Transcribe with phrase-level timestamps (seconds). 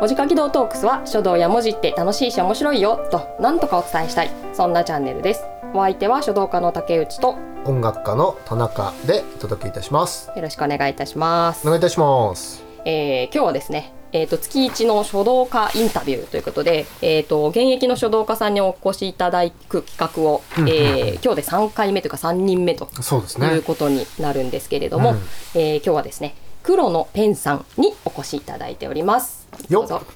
[0.00, 5.44] 文字書き道トークスは書道や文字って楽しいし面白いよとなんとかお伝えしたいそんなチャンネルです。
[5.74, 10.32] お相手は書道家の竹内と音楽家の田中でお届けいたします。
[10.34, 11.66] よろしくお願いいたします。
[11.66, 12.64] お願いいたします。
[12.86, 23.48] えー今日はですねえー、と月一の書道家インタビューということで、えー、と現役の書道家さんにお越しいただく企画を、えー今日で3回目というか3人目とそうですね。
[23.48, 25.16] いうことになるんですけれども、うん。
[25.54, 29.48] えー今日はですね黒のペンさんにお越しいただいております。
[29.68, 30.06] よっどうぞ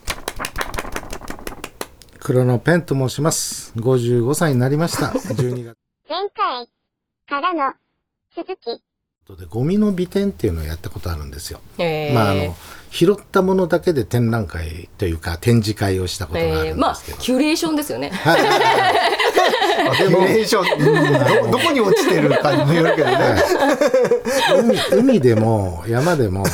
[2.20, 3.72] 黒のペンと申します。
[3.76, 5.06] 55歳になりました。
[5.08, 5.76] 12月。
[6.08, 6.66] 前回
[7.28, 7.72] からの
[8.34, 8.82] 続き。
[9.38, 11.60] でゴミの美展っていうのをやったことあるんですよ。
[11.78, 12.54] えーまああの
[12.90, 17.18] 拾ったものだけで展覧会というか展示会をしたことがあえーまあるんですけど。
[17.18, 18.10] キュレーションですよね。
[18.10, 18.42] はい
[19.84, 23.42] どどこに落ちてるかにもよるけどね
[24.90, 26.44] 海海でも山でも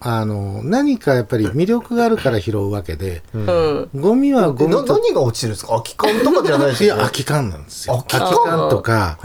[0.00, 3.90] あの何かやっぱり魅力があるから拾うわけで、うん。
[3.96, 5.70] ゴミはゴミなと何が落ちてるんですか？
[5.72, 8.04] 空き缶とかじゃないですよねいや空き缶なんですよ。
[8.08, 9.18] 空空きき缶缶とか。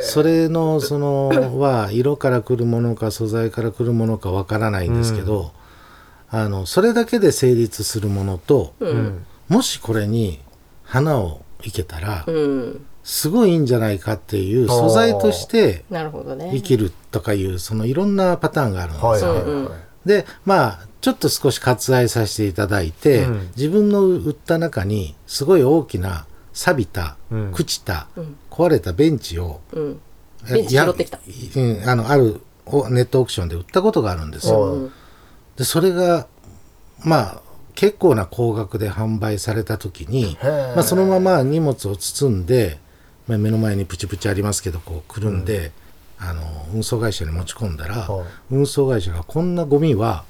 [0.00, 5.52] それのそのは色から来るものか素材から来るものかわからないんですけど、
[6.30, 10.40] あのそれだけで成立するものと、うんもしこれに
[10.84, 12.86] 花をいけたら、うん。
[13.04, 16.50] すごいいいんじゃないかっていう素材としてなるほどね。
[16.54, 19.10] 生きるとかいうそのいろんなパターンがあるんですよ。
[19.10, 19.70] はいはいはい、うんうん
[20.04, 30.00] でまあちょっと少し割愛させていただいて、うん自分の売った中にすごい大きな錆びた、うん朽ちた、うん壊れたベンチをうん。
[30.50, 31.18] ベンチ拾ってきた。
[31.18, 31.22] や
[31.56, 34.90] うん、あのあるおネットオークションで売ったことがあるんですよ。
[35.56, 36.26] でそれが
[37.02, 37.42] まあ
[37.74, 42.78] 結構な高額で販売された時に、まあ、そのまま荷物を包んで、
[43.26, 45.72] まあ、目の前にプチプチありますけどこうくるんで、
[46.18, 50.24] あの運送会社に持ち込んだら、はい運送会社がこんなゴミは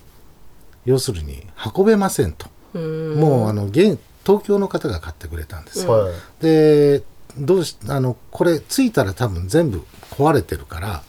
[0.85, 3.15] 要するに運べませんと、うん。
[3.21, 5.93] もうあの現東京の方が買ってくれたんですよ。
[5.93, 6.15] はい。
[6.41, 7.03] で
[7.37, 11.03] どうしあのこれ着いたら多分全部壊れてるから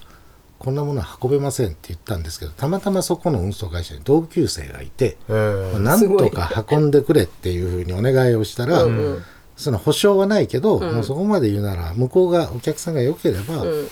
[0.57, 9.23] こんなものは運べませんって言ったんですけどたまたまそこの運送会社に同級生がいて、なんとか運んでくれっていうふうにお願いをしたら、うんうん
[9.55, 13.87] その保証はないけど、んもうそこまで言うなら向こうがお客さんが良ければ、うん。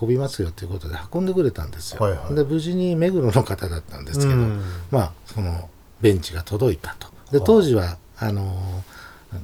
[0.00, 2.00] 運びますよということで運んでくれたんですよ。
[2.00, 5.68] はいはいで無事に目黒の方だったんですけど、うんまあその
[6.00, 7.08] ベンチが届いたと。
[7.30, 8.82] で当時はあの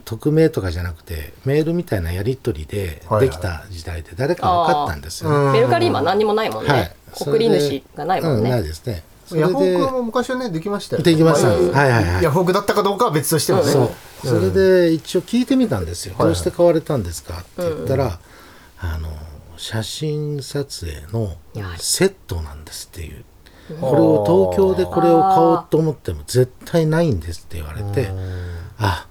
[0.04, 5.36] 匿名とかじゃなくてメールみたいなやり取りでできた時代で誰か分かったんですよね。
[5.36, 6.96] うんメルカリ今何にもないもんはいね。
[7.12, 8.62] 送り主がないもんうん、ないね。
[8.62, 9.02] ですね。
[9.36, 11.10] ヤフオでクも昔はねできましたよね。
[11.10, 11.48] できました。
[11.48, 12.22] はいはいはい。
[12.22, 13.64] ヤフオクだったかどうかは別としてもね。
[13.70, 13.90] そう。
[14.26, 18.18] それで一応聞いてみたんですよ、どうして買われたんですかって言ったら、
[18.78, 19.08] あの
[19.56, 21.36] 写真撮影の
[21.78, 23.24] セットなんですっていう、
[23.80, 28.10] これを東京でこれを買おうと思っても絶対ないんですって言われて、
[28.78, 29.06] あ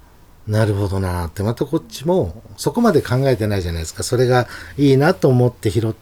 [0.47, 4.03] なるほどなってまたこっちもそこまで考えてないじゃないですか。
[4.03, 4.47] それが
[4.77, 5.93] いいなと思って拾っ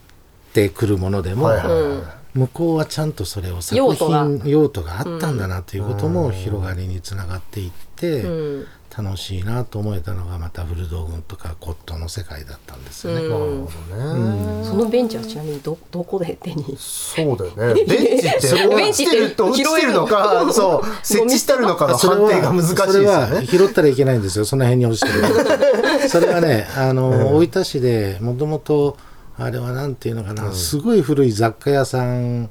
[0.54, 1.82] てくるものでも、はいはいはい。
[1.82, 2.04] うん。
[2.38, 4.26] 向こうはちゃんとそれを作用途が。
[4.26, 8.28] 品用途があったんだなということも広がりにつながっていって、う
[8.62, 8.68] ん。
[8.98, 13.26] 楽しいなと思えたのがまた古道具とか骨董の世界だったんですよね。
[13.26, 13.30] うん。
[13.30, 14.66] なるほどね。
[14.66, 16.76] そのベンチはちなみにどどこで手に？
[16.80, 17.86] そうだよね。
[17.86, 23.46] ベンチって、落ちてると落ちてるのか、そう、設置してあるのかの判定が難しいですそれよはね。
[23.46, 24.46] 拾ったらいけないんですよ。
[24.46, 26.10] その辺に落ちてる。
[26.10, 28.98] それはねあの、大分市でもともと
[29.38, 32.50] あれはなんていうのかな、すごい古い雑貨屋さん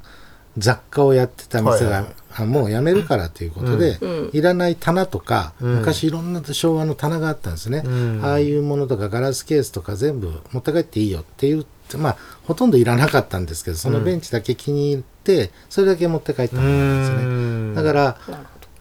[0.59, 3.99] 雑貨をやってた店が、はいはいあもうやめるからということで、
[4.33, 5.79] いらない棚とか、ん。
[5.79, 8.23] 昔いろんな昭和の棚があったんですね、ん。
[8.23, 17.83] ああいうものとかガラスケースとか全部持って帰っていいよって言ってまあほとんどいらなかったんですけどそのベンチだけ気に入ってそれだけ持って帰ったものなんですね。
[17.83, 18.19] だから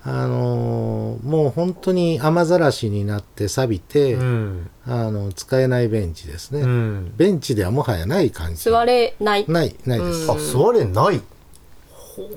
[0.08, 4.70] あのーもう本当に雨ざらしになって錆びて、うん。
[4.86, 7.14] あの使えないベンチですね、うん。
[7.18, 8.66] ベンチではもはやない感じ。
[8.66, 9.46] ど座れない。
[9.48, 11.22] ないないです、あ、座れない。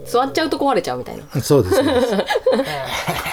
[0.06, 1.42] 座っちゃうと壊れちゃうみたいな。
[1.42, 2.14] そうですそうです。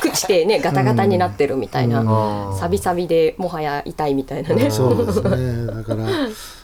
[0.03, 2.57] 朽ちてねガタガタになってるみたいな、うん。
[2.57, 5.65] サビサビでもはや痛いみたいなね、そうですね。
[5.65, 6.05] だから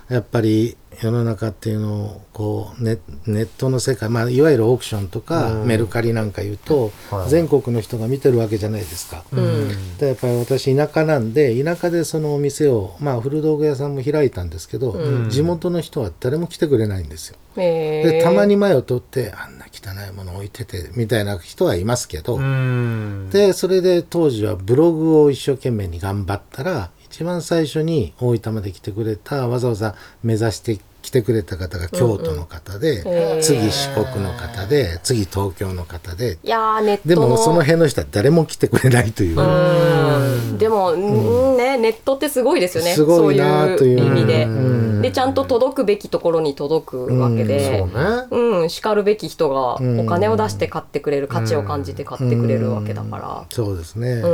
[0.10, 9.24] やっぱり世の中っていうのをこうネネットの世界、まあ、いわゆるオークションとか、メルカリなんか言うと、はい全国の人が見てるわけじゃないですか。
[9.32, 14.98] うんでやっぱり私田舎なんで田舎でそのお店をまあ古道具屋さんも開いたんですけど、
[15.30, 17.38] 地元の人は誰も来てくれないんですよ。
[17.58, 23.30] えでたまに前を通ってあんな汚いもの置いててみたいな人はいますけど、うん。
[23.32, 33.42] でそれで当時はブログを一生懸命に頑張ったら一番最初に大分まで来てくれたわざわざ目指して来てくれた方が京都の方で、へー。
[33.42, 36.38] 次四国の方で次東京の方で。
[36.44, 40.58] いやーネットでのもその辺の人は誰も来てくれないという、うん。
[40.58, 42.94] でも、うんね、ネットってすごいですよね。
[42.94, 44.46] すごいなそうという意味で。
[44.46, 45.02] うん。
[45.02, 47.80] でちゃんと届くべきところに届くわけで。
[47.80, 48.62] そうね。
[48.62, 50.00] うん、しかるべき人がうん。
[50.02, 54.32] お金を出して買ってくれる価値を感じて買ってくれるわけだかそうですね、らう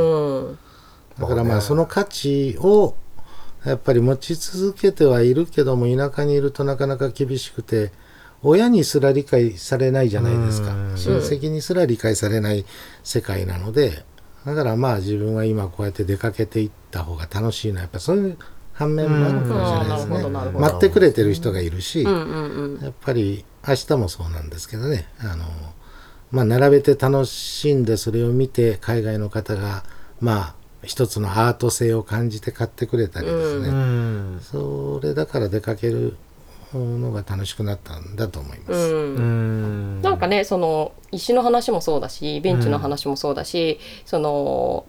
[0.52, 0.58] ん
[1.18, 2.96] だからまあその価値を
[3.64, 7.90] やっぱり持ち続けてはいるけども田舎にいるとなかなか厳しくて
[8.42, 10.68] 親にすら理解されないじゃないですか。
[10.96, 12.64] 親戚にすら理解されない
[13.02, 14.04] 世界なので
[14.46, 18.38] だからまあ自分は今こうやって出かけていった方が楽しいのはやっぱそういう
[18.72, 20.50] 反面もあるかもしれないですね。
[20.60, 22.10] 待ってくれてる人がいるし、や
[22.90, 25.08] っぱり明日もそうなんですけどね。
[25.18, 25.44] あの、
[26.30, 29.82] まあ、並べて楽しんでそれを見て海外の方が
[30.20, 30.54] まあ
[30.84, 34.40] 一つのアート性を感じて買ってくれたりですね、うん。
[34.42, 36.16] それだから出かける
[36.72, 38.72] のが楽しくなったんだと思います。
[38.72, 39.16] うん。
[39.16, 39.20] う
[39.98, 40.02] ん。
[40.02, 44.86] なんかねその石の話もそうだしベンチの話もそうだし、その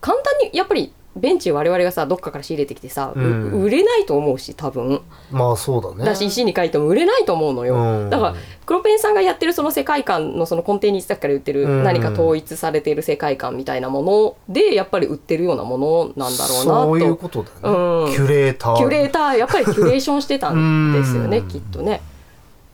[0.00, 5.00] 簡単にやっぱりベンチ我々がさどっかから仕入れてきてさ、ううん売れないと思うし多分。
[5.30, 6.04] まあそうだね。
[6.04, 8.10] だし石に書いても売れないと思うのよ、うん。
[8.10, 8.34] だから
[8.66, 11.84] 黒ペンさんがやってるその世界観のその根底にさっきから言ってるうん。
[11.84, 16.82] 何か統一されている世界観みたいなものでやっぱり売ってるようなものなんだろうなと。
[16.84, 18.14] そういうことだよね、うん。
[18.14, 18.76] キュレーター。
[18.76, 21.48] キュレーターやっぱりキュレーションしてたんですよねうん。
[21.48, 22.02] きっとね。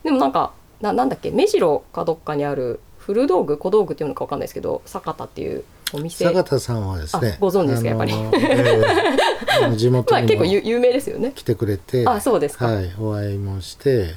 [0.03, 6.25] でもなんかななんだっけ目白かどっかにある古道具小道具っていうのかわかんないですけど坂田っていうお店。
[6.25, 8.12] 坂田さんはですねあご存知ですかやっぱり。
[8.12, 8.83] え
[9.62, 11.33] あの地元 まあ結構有有名ですよね。
[11.35, 14.15] 来てくれて、あそうですか、はい、お会いもして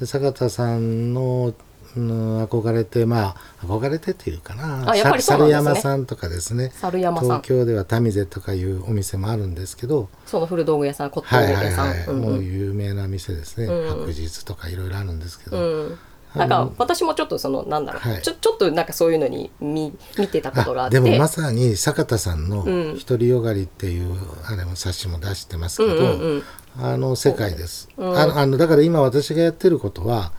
[0.00, 1.54] で坂田さんの、
[1.96, 5.22] うん、憧れてまあ憧れてっていうかなあやっぱりね。
[5.22, 6.70] 猿山さんとかですね。
[6.74, 7.26] 猿山さん。
[7.26, 12.20] 東京ではタミゼとかいうお店もあるんですけどその古道具屋さん骨董はいはい屋さん、はい、うんうん。
[12.20, 14.06] もう有名な店ですね、うん。
[14.06, 15.60] 白日とかいろいろあるんですけど、う
[15.92, 15.98] ん
[16.38, 18.22] なんか私もちょっとそのなんだろう、はい。
[18.22, 21.00] ちょちょっとなんかそういうのに見見てたことがああって。
[21.00, 26.42] でもまさに坂田さんのうん「独りよがり」っていうあれも冊子も出してますけど、うんうんうん。
[26.80, 28.18] あの世界です、うん。
[28.18, 30.32] あのあのだから今私がやってることは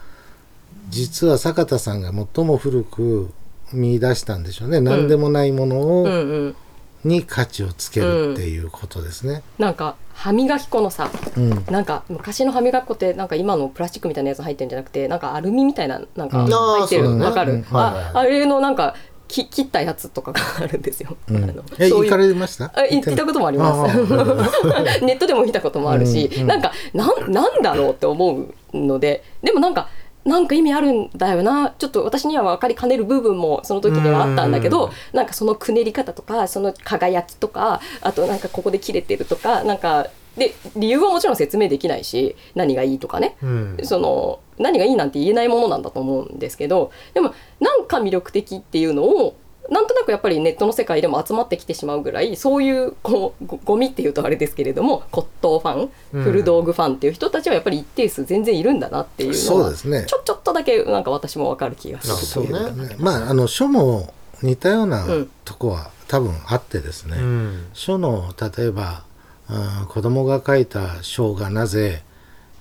[0.88, 3.30] 実は坂田さんが最も古く
[3.72, 6.16] 見出したんでしょうね、何でもないものを、うんう
[6.48, 6.56] ん
[7.04, 9.42] に価値をつけるっていうことですね。
[9.58, 11.64] なんか歯磨き粉のさうん。
[11.70, 17.04] なんか昔の歯磨き粉ってなんか今のプラスチックみたいなやつ入ってるんじゃなくてなんかアルミみたいななんかうん入ってる。
[17.04, 17.24] あーそうだね。
[17.24, 18.26] わかる、うんあはいはいはい。
[18.26, 18.94] あれのなんか
[19.28, 21.36] き切ったやつとかがあるんですよ、うん。
[21.44, 22.32] あのえ行かそういう。
[22.32, 22.64] れました？
[22.74, 23.92] あ行ったこともあります。
[23.94, 26.46] ああネットでも見たこともあるし、うんうん。
[26.48, 29.88] なんかなんなんだろうって思うのででもなんか
[30.24, 31.74] なんか意味あるんだよな。
[31.78, 34.90] ちょっと私には分かりかねる部分もその時にはあったんだけど、うん。
[35.12, 43.78] なんかそのくねり方とかその輝きとかあとなんかここで切れてるとかなんかで理由はもちろん説明できないし何がいいとかね、うん。
[43.82, 49.36] その何がいいなんて言えないものなんだと思うんですけどでもなんか魅力的っていうのを
[49.70, 56.22] なんとなくやっぱりネットの世界でも集まってきてしまうぐらいそういうこうごゴミっていうとあれですけれども骨董ファンうん。
[56.24, 60.04] 古道具ファンっていう人たちはやっぱり一定数全然いるんだなっていうのはね。
[60.06, 62.96] ちょちょっとだけなんか私も分かる気がするそうねね。
[62.98, 64.12] まああの書も
[64.42, 65.30] 似たようなうん。
[65.44, 67.66] とこは多分あってですね、うん。
[67.72, 69.04] 書の例えば、
[69.48, 72.02] うん子供が書いた書がなぜ、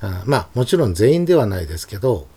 [0.02, 2.28] うんまあもちろん全員ではないですけど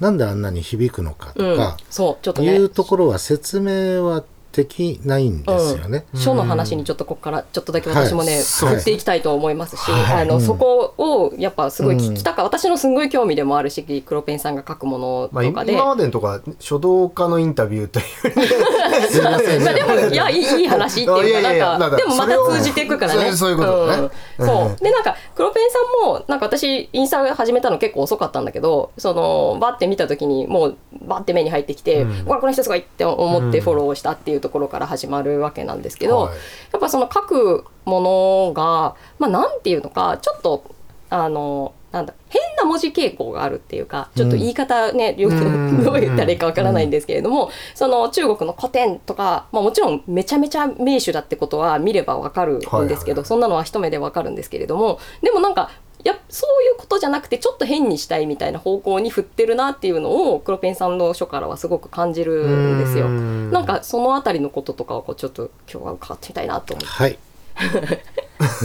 [0.00, 2.54] なんであんなに響くのかとうんか、そうちょっとね。
[2.54, 4.24] いうところは説明は
[4.56, 6.06] できないんですよね。
[6.14, 8.42] 書の話にちょっとここからちょっとだけ私もね、はい。
[8.42, 10.22] 振っていきたいと思いますし、はい。
[10.22, 10.40] あのうん。
[10.40, 18.06] そこをやっぱすごい聞きたか、私のすごい興味でもあるし黒ペンさんが書くものまあ、とかで、今までのとか書道家のインタビューという
[19.10, 23.32] すいませんまあでもいやいい話っていうかなんかでもまた通じていくからね。
[23.32, 24.08] そういうことだね。
[24.38, 24.46] うん。
[24.46, 24.66] そう。
[24.68, 32.26] うんでなんか黒ペンさんもなんか私インスタ始めたの結構遅かったんだけどそのバッて見た時にもうバッて目に入ってきて、うん。
[32.26, 33.64] うわこの人すごいって思ってうん。
[33.64, 36.34] フォローしたっていうところから始まるわけなんですけど、はい。
[36.72, 40.64] やっぱその書くものがまあなんていうのかちょっと
[41.08, 45.82] あのなんだ変な文字傾向があるっていうかちょっと言い方ね、うん。
[45.84, 53.24] どう言ったらいいかわからないんですけれども、その中国の古典とか、まあ、もちろんめちゃめちゃ名手だってことは見ればわかるんですけど、はいはいはい。
[53.26, 55.70] そんなのは一目でわかるんですけれどもでもなんか
[56.04, 63.06] やそういうことじゃなくてちょっと変にしたいみたいな方向に振ってるなっていうのを黒ペンさんの書からはすごく感じるんですよ。
[63.06, 67.18] うんなんかそのあたりのこととかをこうちょっと今日は伺ってみたいなと思ってはい。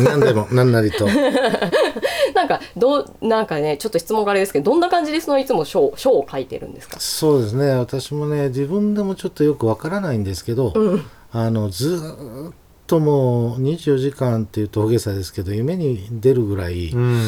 [0.03, 1.07] 何でも何なりと。
[2.35, 6.99] なんかどうなんかねちょっと質問があれですけどどんな感じでそのいつも書書を書いてるんですか？
[6.99, 7.71] そうですね。
[7.71, 12.53] 私もね自分でもちょっとよくわからないんですけど、うんあのずーっ
[12.91, 17.21] ともう24時間っていうと大げさですけど夢に出るぐらい、うん。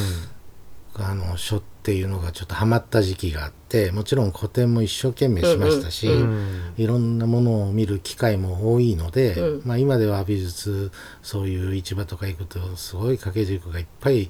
[0.95, 6.73] あの書っていうのがちょっとハマった時期があってもちろん古典も一生懸命しましたし、うん。
[6.77, 9.67] いろんなものを見る機会も多いので、うん。
[9.67, 10.91] まあ、今では美術
[11.23, 14.29] そういう市場とか行くとすごい掛け軸がいっぱい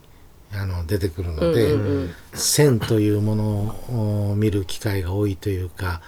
[0.54, 2.14] あの出てくるので、うんうんうん。
[2.34, 6.02] 線というものを見る機会が多いというか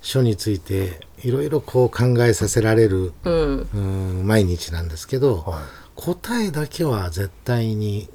[0.00, 3.68] 書についていろいろこう考えさせられる、うん。
[3.74, 3.78] う
[4.22, 5.62] ん毎日なんですけど、はい。
[5.96, 8.08] 答えだけは絶対に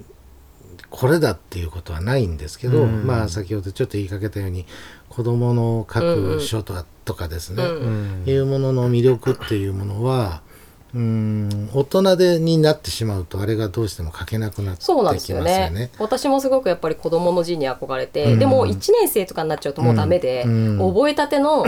[0.89, 3.05] これだっていうことはないんですけど、うん。
[3.05, 4.65] まあ先ほどちょっと言いかけたように
[5.09, 8.23] 子どもの書く書とかとかですね、うん。
[8.23, 8.29] うん。
[8.29, 10.41] いうものの魅力っていうものは
[10.95, 15.71] うん大人でになってしまうとあれがどうしても書けなくなってきそうなんますよですよね。
[15.71, 15.89] ね。
[15.97, 18.39] 私もすごくやっぱり子供の字に憧れて、うん。
[18.39, 20.93] でも1年生とかになっちゃうともうダメで、うん。
[20.93, 21.65] 覚えたての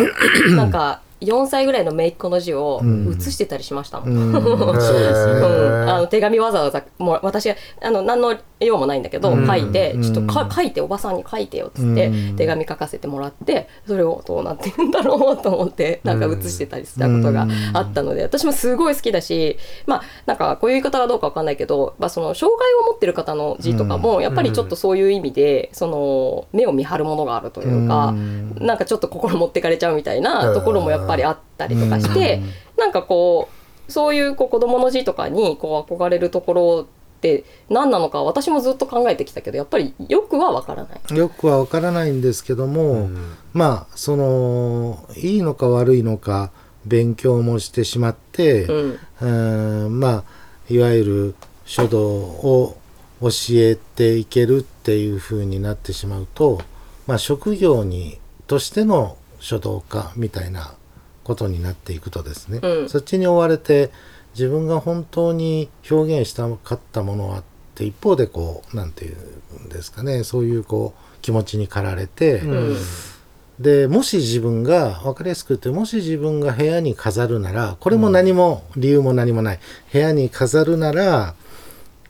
[0.55, 3.07] なんか4歳ぐらいの姪っ子の字をうん。
[3.15, 4.35] 写してたりしましたもん。
[5.89, 9.47] あの手紙わざわざもう私があの何の用もないんだけど、うん。
[9.47, 10.01] 書いてうん。
[10.01, 12.35] ちょっとか書いておばさんに書いてよっつって、うん。
[12.35, 28.07] 手紙書かせてもらってそれをどうなってるんだろうと思ってなんか写してたりしたことがあったので、私もすごい好きだしまあなんかこういう言い方がどうかわかんないけど、まあ、その障害を持ってる方の字とかもやっぱりちょっとそういう意味でその目を見張るものがあるというか。
[28.07, 28.55] うん。
[28.59, 32.41] なんかちょっと心持ってかれちゃうみたいなところもやっぱりあったりとかして、
[32.77, 33.49] なんかこ
[33.87, 41.17] うそういうこう子供の字とかにこう憧れるところって何なのか私もずっと考えてきたけどやっぱりよくはわからない。
[41.17, 43.35] よくはわからないんですけども、うん。
[43.53, 46.51] まあそのいいのか悪いのか
[46.85, 48.99] 勉強もしてしまって、うん。
[49.21, 50.23] うんまあ
[50.69, 51.35] いわゆる
[51.65, 52.77] 書道を
[53.21, 56.61] 教えていけるっていう風になってしまうと、
[57.07, 60.74] まあ、職業にとしての書道家みたいな
[61.25, 62.89] ことになっていくとですね、うん。
[62.89, 63.91] そっちに追われて
[64.35, 69.17] 自分が本当に表現したかったものはって一方でこうなんていう
[69.65, 72.77] んですかねそういうこう気持ちに駆られて、うん。
[73.59, 79.59] でもし自分が分かりやすく言ってもし自分が部屋に飾るならこれも何も理由も何もない。
[79.91, 81.33] 部屋に飾るなら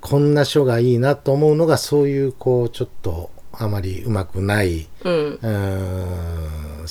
[0.02, 5.14] こんな書がいいなと思うのがそういうこうちょっとあまりうまくないうん。
[5.14, 6.88] うーん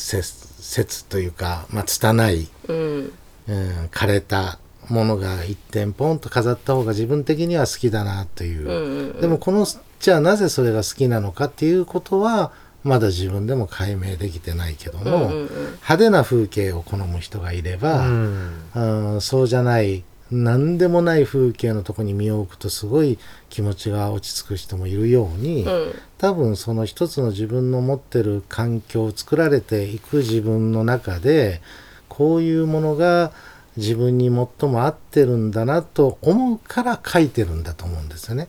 [0.64, 3.12] 説説というか、まあ、拙い、うん。
[3.47, 8.68] うん、枯れたものが一点ポンと飾った方が自分的には好きだなという。
[8.68, 9.21] うんうん。
[9.21, 9.66] でもこの
[10.00, 12.52] じゃあなぜそれが好きなのかっていうことは
[12.83, 15.47] まだ自分でも解明できてないけども、うんうんうん。
[15.47, 18.52] 派手な風景を好む人がいれば、うん。
[18.75, 20.02] うんそうじゃない
[20.35, 31.61] 何でもない風景のとこに身を置くとすごい気持ちが落ち着く人もいるように、うん多分その一つの自分の持ってる環境を作られていく自分の中で
[32.09, 33.31] こういうものが
[33.76, 38.49] 自分に最も合ってるんだなと思うから書いてるんだと思うんですよね。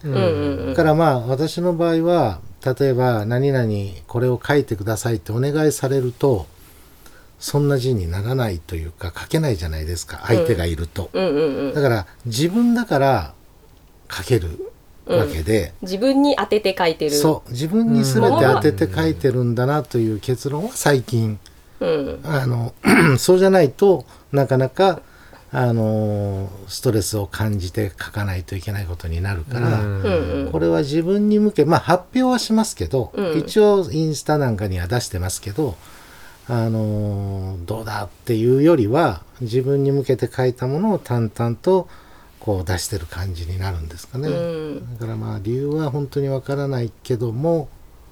[0.70, 2.40] だからまあ私の場合は
[2.80, 3.68] 例えば何々
[4.08, 6.48] これを書いてくださいってお願いされると
[7.40, 11.10] そんな字にならないというか書けないじゃないですか相手がいると。
[11.14, 11.74] うんうんうん。
[11.74, 13.34] だから自分だから
[14.10, 14.72] 書ける
[15.06, 17.12] わけで、自分に当てて書いてる。
[17.12, 17.52] そう。
[17.52, 21.40] 自分に全て当てて書いてるんだなという結論は最近。
[21.80, 22.20] うん。
[22.24, 22.74] あの
[23.18, 25.02] そうじゃないとなかなか
[25.52, 29.82] あのストレスを感じて書かないといけないことになるから。
[29.82, 30.04] うん
[30.46, 30.52] うん。
[30.52, 33.38] これは自分に向けまあ発表はしますけど、うん。
[33.40, 35.76] 一応インスタなんかには出してますけど
[36.48, 41.88] あのーどうだっていうよりは自分に向けて書いたものを淡々と
[42.40, 44.94] こう出してる感じになるんですかね、うん。
[44.94, 47.70] だからまあ理由は本当にわからないけども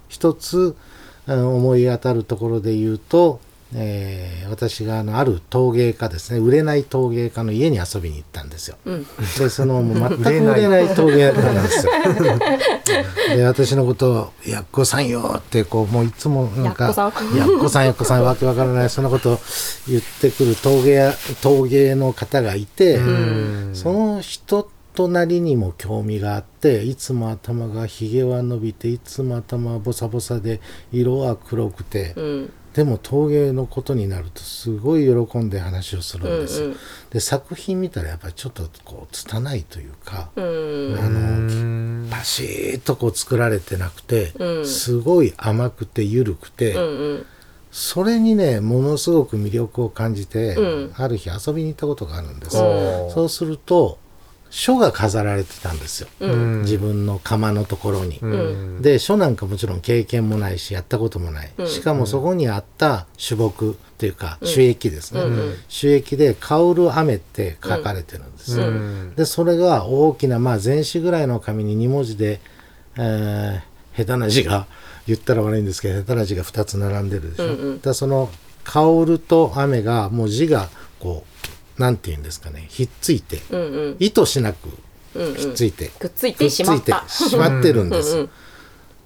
[0.08, 0.76] 一つ
[1.26, 3.40] 思い当たるところで言うと、
[3.74, 6.38] えー私があのある陶芸家ですね。
[6.38, 8.76] 売れない陶芸家の家に遊びに行ったんですよ。
[8.84, 9.06] うん。
[9.38, 11.92] でそのもう全く 売れない陶芸家なんですよ。
[13.36, 17.36] で私のことを「やっこさんよ」ってこうもういつもなんかやっこさん。
[17.36, 19.40] やっこさんやっこさんわけわからないそんなことを
[19.88, 23.70] 言ってくる陶芸や陶芸の方がいて、うん。
[23.74, 30.60] その人となりにも興味があっていつも頭がひげは伸びていつも頭はボサボサで
[30.92, 36.66] 色は黒くて、うんでも陶芸のことになるとすごい喜んで話をするんですよ。
[36.66, 36.78] うんうん。
[37.10, 40.98] で作品見たらやっぱりちょっとこう拙いというか、うん。
[40.98, 44.66] あのパシーッとこう作られてなくて、うん。
[44.66, 47.26] すごい甘くて緩くて、うんうん。
[47.70, 50.92] それにねものすごく魅力を感じて、うん。
[50.96, 52.56] ある日遊びに行ったことがあるんです。
[52.56, 53.98] そうすると
[54.56, 56.60] 書が飾られてたんですよ、うん。
[56.62, 58.20] 自分の窯のところに。
[58.22, 58.26] う
[58.78, 58.82] ん。
[58.82, 61.66] で書なんかもちろん経験もないしやったこともない、うん。
[61.66, 65.54] しかもそこにあった種木っていうか樹液ですね、うんうん。
[65.68, 69.14] 樹液で「香る雨」って書かれてるんですよ、うん。
[69.16, 72.40] でそれが大きな、まあ、全紙ぐらいの紙に2文字で、
[72.96, 74.66] えー下手な字が
[75.06, 77.76] 言ったら悪いんですけど下手な字が2つ並んでるでしょ、うんうん。
[77.76, 78.28] だからその
[78.64, 80.68] 「香る」と「雨」がもう字が
[80.98, 81.33] こう
[81.78, 83.96] なんて言うんですかねひっついて、うんうん。
[83.98, 84.68] 意図しなく
[85.14, 85.34] うんうん。
[85.34, 87.00] ひっついて、くっついてしまった。
[87.00, 88.30] くっついてしまってるんです、うんうん。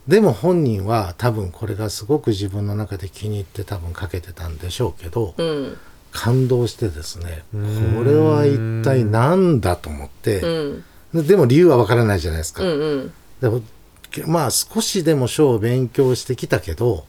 [0.07, 5.77] でも本人は多分これがすごく自分の中で気に入って多分かけてたんでしょうけど、うん。
[6.11, 7.59] 感動してですねこ
[8.03, 10.85] れは一体何だと思って、うん。
[11.15, 13.13] ででも理由はわからないじゃないですか、うんうん。
[13.41, 13.63] でも
[14.27, 17.05] まあ少しでも書を勉強してきたけど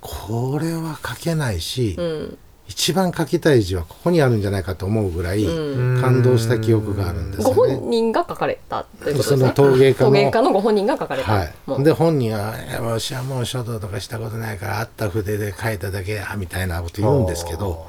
[0.00, 6.00] これは書けないし、うん一番書きたい字はここにあるんじゃないかと思うぐらいうん。
[6.00, 7.54] 感動した記憶があるんですね。
[7.54, 11.84] 本人が書かれたということですそのね陶芸家の陶芸家のご本人が書かれた、はい。
[11.84, 17.86] で本人は「いや私はもう書道とかしたことないからあった筆で書いただけや」みたいなこと言うんですけど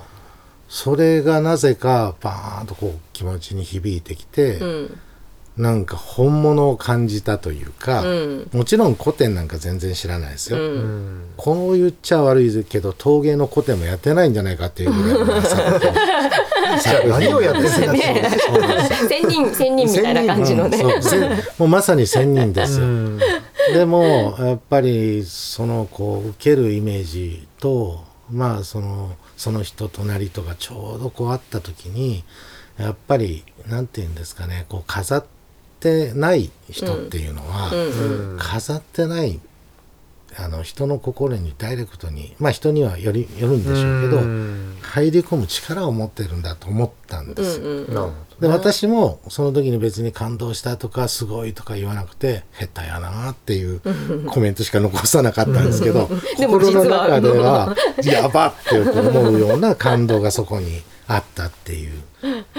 [0.68, 5.00] それがなぜかバーンとこう気持ちに響いてきて、うん
[5.58, 8.50] なんか本物を感じたというか、うん。
[8.52, 10.58] もちろん古典なんか全然知らないですよ。
[10.58, 11.22] うん。
[11.38, 15.42] こう言っちゃ悪いけど陶芸の古典もやってないんじゃないかっていうぐらい
[17.08, 18.30] 何をやってるんだね
[19.08, 20.78] 千 人千人みたいな感じのね。
[20.82, 20.90] うん
[21.60, 22.86] もうまさに仙人ですよ。
[22.86, 23.20] うん。
[23.74, 32.24] でもやっぱりそのこう受けるイメージとまあそのその人となりとかちょうどこう会った時に
[32.80, 35.43] やっぱりなんて言うんですかねこう飾って
[36.14, 38.38] ない人っていうのは、うん。
[38.40, 39.40] 飾ってない
[40.36, 44.78] あの人の心にダイレクトにまあ人にはよりよるんでしょうけど、うん。
[44.82, 47.66] 入り込む力を持ってるんだと思ったんですよ。
[47.66, 48.14] うんうんなるほ
[48.44, 53.80] で私もその時に別に感動したとかすごいとか言わなくて下手やなっていう
[54.28, 61.92] コメントしか残さなかったんですけどでも心の中ではやばって思うような感動がそこにあったっていう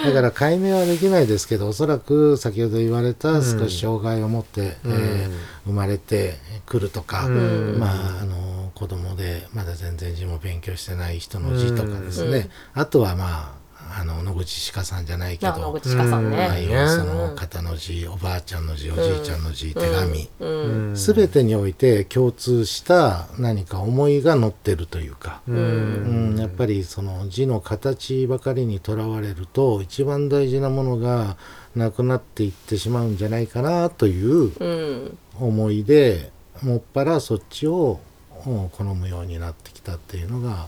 [0.05, 6.35] だから解明はできないですけどおそらく先ほど言われた少し障害を持って、えー生まれて
[6.67, 7.79] くるとか、うん。
[7.79, 13.64] まああの子供でまだ全然字も勉強してない人の字とかですね、あとはまあ
[13.97, 16.37] あの野口鹿さんじゃないけどあ野口鹿さんね。
[16.75, 20.97] はその方の字おばあちゃんの字おじいちゃんの字、手紙、うん。
[20.97, 26.39] すべてにおいて共通した何か思いが乗ってるというか、ううんん。
[26.41, 31.37] やっぱりその字の形ばかりにとらわれると一番大事なものが
[31.77, 34.65] なくなっていってしまうんじゃないかなというう
[35.07, 35.19] ん。
[35.41, 36.31] 思いで
[36.63, 38.01] もっぱらそっちを
[38.47, 40.67] うん好むようになってきたっていうのが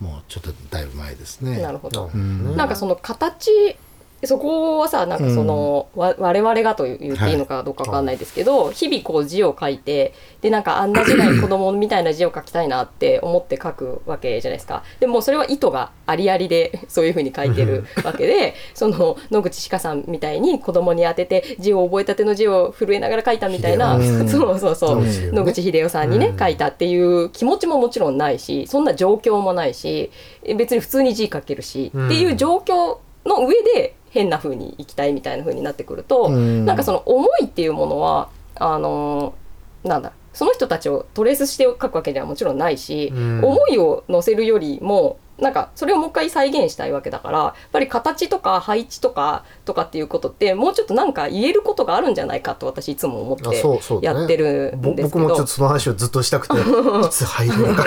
[0.00, 1.60] もうちょっとだいぶ前ですね。
[1.62, 2.10] なるほど。
[2.14, 2.56] うん。
[2.56, 3.76] なんかその形
[4.24, 14.82] そこはさなんかその、わ我々がと言っていいのかどうかわかんないですけど、日々こう字を書いてでなんかあんな字が子供みたいな字を書きたいなって思って書くわけじゃないですか。
[15.00, 25.04] でもそれは意図がありありでそういうふうに書いてるわけで その野口鹿さんみたいに子供に当てて字を覚えたての字を震えながら書いたみたいな、 そうそうそう。
[25.04, 25.30] ね。
[25.32, 26.38] 野口英世さんにね、うん。
[26.38, 30.10] 書いたっていう気持ちももちろんないしそんな状況もないし
[30.42, 32.06] え別に普通に字書けるし、うん。
[32.06, 36.64] っていう状況の上で変な風に行きたいみたいな風になってくると、うん。
[36.64, 43.44] なんかその思いっていうものはあのーなんだその人たちをトレースして書くわけではもちろんないし、うん。
[43.44, 55.24] 思いを乗せるよりもなんかそれをもう一回再現したいわけだからやっぱり形とか配置とかとかっていうことってもうちょっとなんか言えることがあるんじゃないかと私いつも思っあてやってるぼんですけど。
[55.24, 55.46] 僕もちょっと。
[55.46, 57.84] その話をずっとしたくて いつ入るのか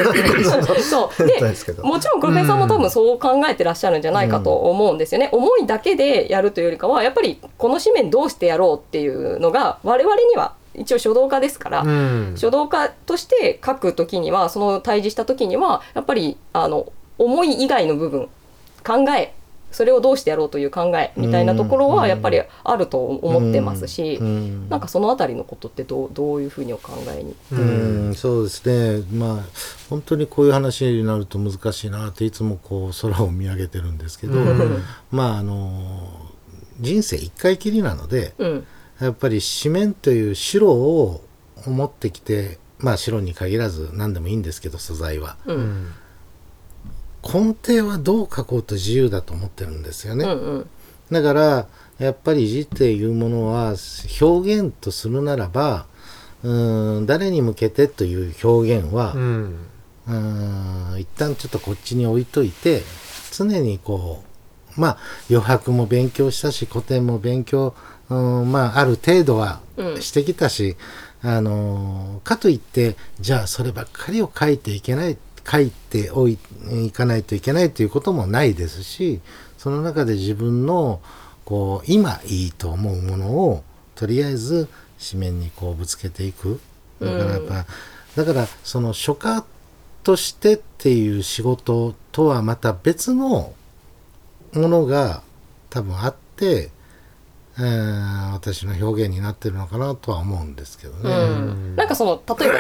[0.80, 1.28] そう。
[1.28, 12.34] でもちろん黒部さんも多分そう考えてらっしゃるんじゃないかと思うんですよね、思いだけでやるというよりかはやっぱりこの紙面どうしてやろうっていうのが我々には一応書道家ですから、うん。
[12.36, 18.28] 書道家として書く時にはその対峙した時にはやっぱりあの思い以外の部分
[18.84, 19.36] 考え
[19.72, 24.68] それをどうしてやろうという考えみたいなところはやっぱりあると思ってますし、うん。
[24.68, 27.36] なんかそのあたりのことってどうどういうふうにお考えに？
[27.52, 27.56] う
[28.10, 29.06] ん、そうですね。
[29.14, 29.46] まあ
[29.88, 34.82] 本当にこういう話になると難しいなっていつもこう空を見上げてるんですけど、うん。
[35.12, 36.10] まああの
[36.80, 38.66] 人生一回きりなのでうん。
[39.00, 41.22] やっぱり紙面という白を
[41.68, 45.38] 持ってきてまあ白に限らず何でもいいんですけど素材は。
[45.46, 45.56] うん。
[45.56, 45.94] うん
[47.32, 50.26] 根底はどう書こうと自由だと思ってるんですよね。
[50.26, 50.70] うんうん。
[51.12, 51.68] だから
[52.00, 53.76] やっぱり字っていうものは
[54.22, 55.86] 表現とするならば
[56.44, 59.58] うん誰に向けてという表現は、うん。
[60.08, 62.82] うーん一旦ちょっとこっちに置いといて
[63.32, 64.24] 常にこ
[64.78, 64.98] うまあ
[65.30, 67.76] 余白も勉強したし古典も勉強、
[68.10, 70.02] うん、まあある程度はうん。
[70.02, 70.76] してきたし、
[71.22, 75.18] あのかといってじゃあそればっかりを書いていけない
[75.50, 76.38] 書いておい
[76.86, 79.20] いかないといけないということもないですし
[79.58, 81.02] その中で自分の
[81.46, 83.64] こう今いいと思うものを
[83.96, 84.68] とりあえず
[85.12, 86.60] 紙面にこうぶつけていく
[87.00, 87.66] だからやっぱ、
[88.16, 89.46] だからその書家
[90.04, 93.54] としてっていう仕事とはまた別の
[94.54, 95.24] ものが
[95.70, 96.72] 多分あって、
[97.58, 101.10] えー私の表現になってるのかなとは思うんですけどね。
[101.12, 102.60] うんなんかその例えば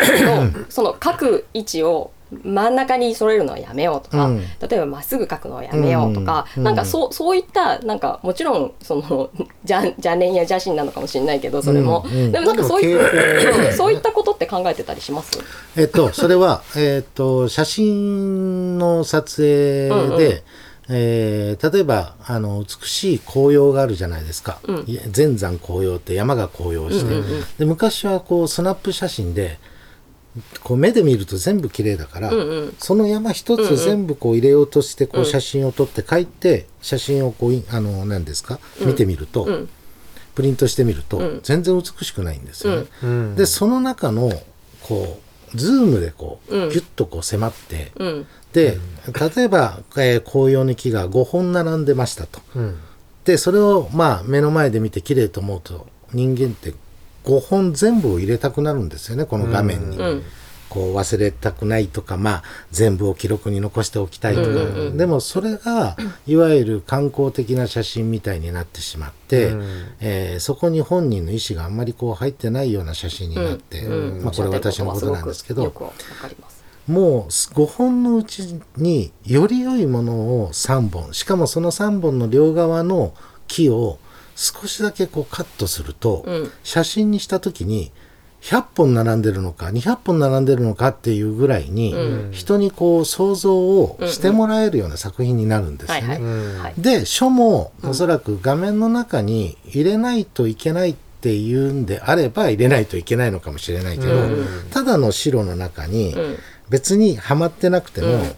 [0.51, 2.11] けど その書く位置を
[2.43, 4.39] 真ん中に揃えるのはやめようとか、うん。
[4.39, 9.29] 例えばまっすぐ書くのはやめようとか、うんなんかそうそういったなんかもちろんその
[9.67, 12.31] 邪邪念や邪心なのかもしれないけどそれも、うんうん。
[12.31, 15.39] でもなんかそういまあでもうんそういったことって考えてたりします？
[15.75, 19.47] えっと、それは、えっと、写真の撮影
[19.89, 20.41] で、うんうん。
[20.91, 24.59] えー例えばあの美しい紅葉があるじゃないですか、
[25.11, 27.43] 全山紅葉って山が紅葉して、うんうんうん。
[27.59, 29.59] で昔はこうスナップ写真で
[30.63, 32.75] こう目で見ると全部綺麗だから、うんうん。
[32.77, 38.59] その山一つ全部こう入れようとしてこううん写真を撮って書いて写真をこういあの何ですか？
[38.85, 39.69] 見てみると、うん。
[40.35, 41.39] プリントしてみるとうん。
[41.43, 42.87] 全然美しくないんですよね。
[43.03, 43.35] うん。
[43.35, 44.31] でその中の
[44.83, 45.19] こ
[45.53, 46.69] うズームでこう、うん。
[46.69, 48.27] ギュッとこう迫ってうん。
[48.53, 48.77] で
[49.35, 52.39] 例えば、えー紅葉の木が5本並んでましたと。
[52.55, 52.77] うん。
[53.25, 56.73] でそれをまあ目の前で見て綺麗と思うと人間って
[57.25, 60.23] 5本全部を入れたくなるんですよねこの画面に、うん。
[60.69, 64.97] こう忘れたくないとかまあ全部を記録に残しておきたいとか、うんうんうん。
[64.97, 69.63] でもそれがいわゆる観光的な写真みたいになってしまって、うん。
[69.99, 75.63] えーそこに本人の意思があんまりこう入ってないような写真になって、うんまあ、これ私のことなんですけど
[76.87, 83.13] もう5本のうちにより良いものを3本しかもその3本の両側の
[83.47, 83.99] 木を
[84.39, 86.51] 少しだけこうカットすると、うん。
[86.63, 87.91] 写真にした時に
[88.41, 92.31] 100本並んでるのか200本並んでるのかっていうぐらいに、うん。
[92.31, 96.19] 人にこう想像をしてもらえるような作品になるんですよね。
[96.77, 104.45] で書もおそらく画面の中に入れないといけないっていうんであれば入れないといけないのかもしれないけど、うん。
[104.71, 106.37] ただの白の中にうん。
[106.69, 108.35] 別にはまってなくても、うん。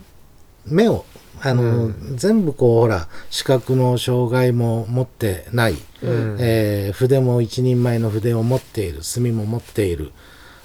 [0.65, 1.05] 目を
[1.43, 5.73] あの、う全部こうほら視覚の障害も持ってない、
[6.03, 6.37] うん。
[6.39, 10.11] えー筆も一人前の筆を持っている墨も持っている。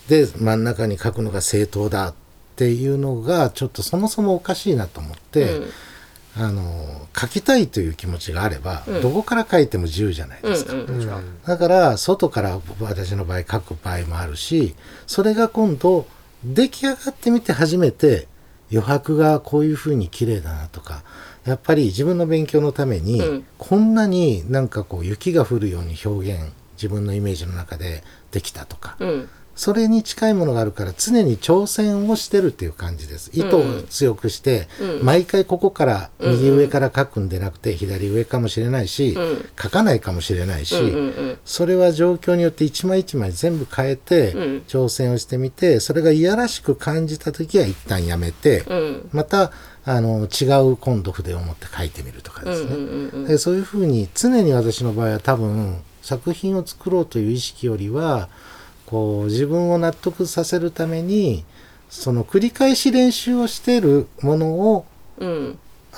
[0.08, 2.14] で真ん中に書くのが正当だっ
[2.56, 5.58] ていうのがちょっとそもそもおかしいなと思って。
[5.58, 5.68] うん。
[6.38, 9.00] あの書きたいという気持ちがあれば、うん。
[9.00, 14.74] どこから書いても自由じゃないうんですか、だから外から私の場合書く場合もあるし
[15.06, 16.06] それが今度
[16.44, 18.28] 出来上がってみて初めて
[18.70, 21.02] 余白がこういうふうに綺麗だなとか
[21.44, 23.46] やっぱり自分の勉強のために、うん。
[23.56, 28.02] こんなになんかこう雪が降るように表現自分のイメージの中で
[28.32, 33.30] できたとか、うんそれに近いものがあるから常に挑戦をしてるっていう感じです。
[33.32, 35.04] 糸を強くして、うん。
[35.04, 39.48] 毎回ここから右上から書くんでなくて左上かもしれないし、うん。
[39.60, 41.38] 書かないかもしれないし、うんうんうん。
[41.46, 44.42] それは状況によって一枚一枚全部変えてうん。
[44.68, 49.08] 挑戦をしてみて、それがいやらしく感じた時は一旦やめて、うん。
[49.12, 49.52] また
[49.86, 52.74] あの違う今度筆を持って書いてみるとかですね。
[52.74, 58.28] うんうんうんそういうふうに常に私の場合は多分作品を作ろうという意識よりは
[58.86, 61.44] こう自分を納得させるために
[61.88, 64.86] その繰り返し練習をしているものを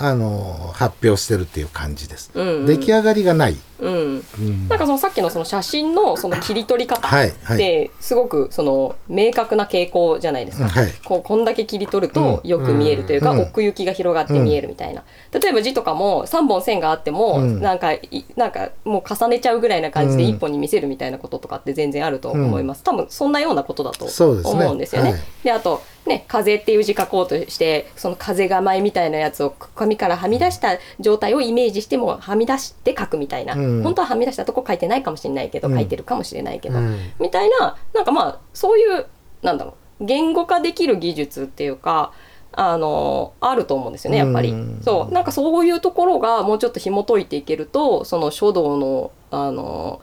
[0.01, 2.31] あの発表してるっていう感じです。
[2.35, 2.67] うんうん。
[2.67, 3.57] 出来上がりがない。
[3.81, 4.25] うん。
[4.39, 4.69] うん。
[4.69, 10.69] なんかそのさっきのその写真のその切り取り方ってすごくその明確な傾向じゃないですか。
[10.69, 10.93] はい。
[11.05, 13.41] こうこんだけ切り取るとよく見えるというか、うん。
[13.41, 17.61] 奥行きが広がって見えるみたいな、例えば字とかも3本線があっても、うん。
[17.61, 24.07] なんかいなんかもう重ねちゃうぐらいな感じでうん1本に見せるみたいなこととかって全然あると思います、多分そんなようなことだと
[24.45, 25.11] 思うんですよね。
[25.11, 25.21] はい。
[25.43, 33.83] であとね、風っていう字書こうとしてその風構えみたいなやつを紙からはみ出した状態をイメージしてもはみ出して書くみたいな、うん。
[33.83, 35.75] 本当ははみ出したとこ書いてないかもしれないけど、うん。
[35.75, 36.99] 書いてるかもしれないけど、うん。
[37.21, 39.07] みたいななんかまあそういう
[39.43, 42.13] なんだろう言語化できる技術っていうか
[42.53, 44.81] あのあると思うんですよねやっぱり、うん。
[44.83, 50.01] そうなんかそういうところがもうちょっと紐解いていけるとその書道のあの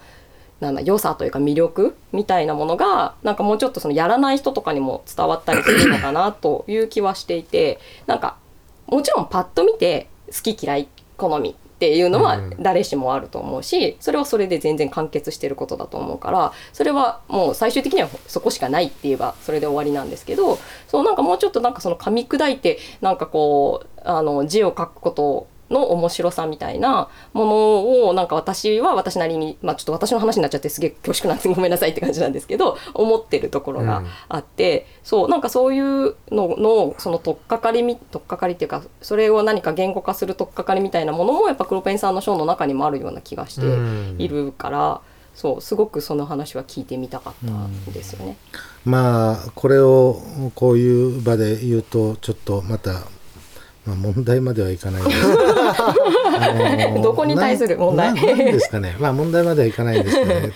[0.60, 8.38] なんだ良さというか魅力みたいなものがなんかもうちょっとそのやらない人とかにも伝わったりするのかなという気はしていてなんか
[8.88, 10.88] もちろんパッと見て好き嫌い
[11.18, 43.66] 好みっていうのはうん誰しもあると思うしそれはそれで全然完結してることだと思うからそれはもう最終的にはそこしかないって言えばそれで終わりなんですけどそうなんかもうちょっとなんかその噛み砕いてなんかこうあの字を書くことの面白さみたいなものをなんか私は私なりに、まあ、ちょっと私の話になっちゃってすげえ恐縮なんです ごめんなさいって感じなんですけど思ってるところがあって、そうなんかそういうののその取っかかりみ取っかかりっていうかそれを何か言語化する取っかかりみたいなものもやっぱ黒ペンさんの章の中にもあるような気がして
[44.24, 45.02] いるから。
[45.36, 48.38] そうすごくその話は聞いてみたかったんですよね。
[48.86, 50.22] まあこれを
[50.56, 53.02] こういう場で言うとちょっとまた、
[53.86, 55.02] まあ、問題まではいかない。
[55.02, 55.34] んですけど
[55.70, 55.94] あ
[56.96, 58.14] のどこに対する問題？
[58.16, 58.96] ですかね。
[59.00, 60.52] まあ問題まではいかないんですけどね。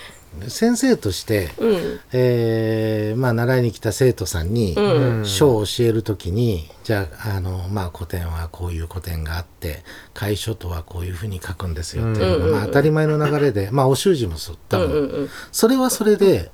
[0.46, 2.00] 先生として、うん。
[2.12, 5.26] えーまあ、習いに来た生徒さんにうん。
[5.26, 9.82] 書を教えるときに、じゃああの、まあ、古典はこういう古典があって
[10.14, 15.28] 楷書とはこういうふうに書くんですよっていうのが、まあ、当たり前の流れで、まあ、お習字もそう多分、うんうんうん。
[15.50, 16.52] それはそれで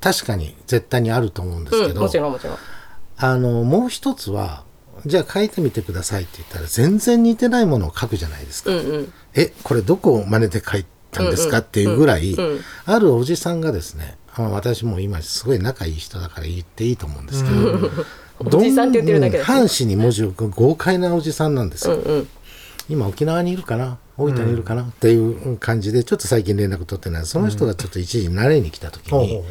[0.00, 2.56] 確かに絶対にあると思うんですけうん、ど、もちろんもちろん。
[3.18, 4.64] あのもう一つは
[5.06, 8.70] じゃあ書いてみてくださいって言ったら全然似てないものを書くじゃないですか。
[8.70, 9.12] うんうん。
[9.34, 12.60] えこれどこを真似て書いたんですかっていうぐらい、うんうん。
[12.86, 17.90] あるおじさんがですねあ私も今すごい仲いい人だから言っていいと思うんですけど、
[18.58, 22.28] おじさんどん半紙に文字を置く豪快なおじさんなんですよ、うんうん。
[22.88, 23.98] 今沖縄にいるかな？
[24.16, 27.26] 大分にいるかな、っていう感じでちょっと最近連絡取ってない。
[27.26, 29.42] その人がちょっと一時慣れに来た時に、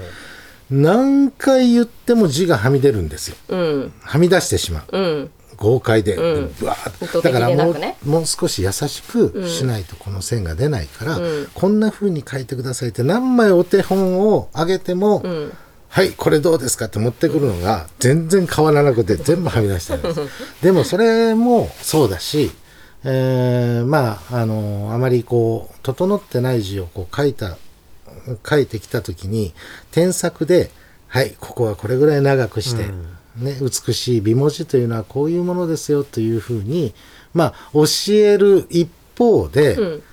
[0.69, 3.35] 何回言っても字がはみ出るんですよ。
[3.49, 3.93] うん。
[4.01, 4.97] はみ出してしまう。
[4.97, 5.29] うん
[5.61, 6.45] 豪快で、うん。
[6.47, 11.47] ーっ意図的とだからもう,、ねもう少し優しくしないとこの線が出ないから、うん。
[11.53, 15.53] こんな風に書いてくださいって何枚お手本をあげても、うん。
[15.87, 20.21] はいこれどうですかって持ってくるのが全然変わらなくて全部はみ出してるんです。
[20.63, 22.49] でもそれもそうだし、
[23.03, 27.57] えーまああのあまりこう整ってない字をこう書いた
[28.49, 29.53] 書いてきた時に
[29.91, 30.71] 添削で
[31.07, 32.85] はいここはこれぐらい長くして、
[33.37, 36.93] ね、美しい美文字というのはこういうものですよというふうに
[37.33, 40.03] まあ教える一方で、うん。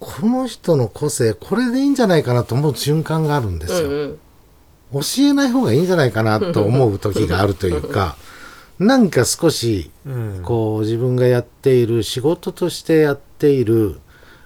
[0.00, 3.88] この人の個性これでいいんじゃないかなと思う瞬間があるんですよ。
[3.88, 4.18] うん
[4.92, 5.00] うん。
[5.00, 8.16] 教えない方がいいんじゃないかなと思う時があるというか
[8.78, 10.42] なんか少しうん。
[10.44, 13.98] こう自分がやっている仕事としてやっている